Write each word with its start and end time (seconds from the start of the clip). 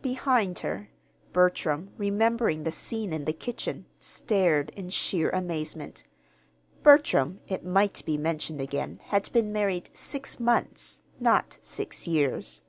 Behind 0.00 0.60
her, 0.60 0.88
Bertram, 1.34 1.90
remembering 1.98 2.62
the 2.64 2.72
scene 2.72 3.12
in 3.12 3.26
the 3.26 3.34
kitchen, 3.34 3.84
stared 4.00 4.70
in 4.70 4.88
sheer 4.88 5.28
amazement. 5.28 6.04
Bertram, 6.82 7.40
it 7.46 7.66
might 7.66 8.02
be 8.06 8.16
mentioned 8.16 8.62
again, 8.62 8.98
had 9.08 9.30
been 9.30 9.52
married 9.52 9.90
six 9.92 10.40
months, 10.40 11.02
not 11.20 11.58
six 11.60 12.06
years. 12.08 12.62